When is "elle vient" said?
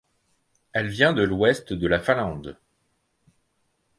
0.73-1.13